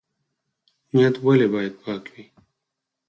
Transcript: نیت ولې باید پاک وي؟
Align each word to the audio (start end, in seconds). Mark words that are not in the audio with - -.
نیت 0.93 1.15
ولې 1.25 1.47
باید 1.53 1.73
پاک 1.83 2.03
وي؟ 2.13 2.23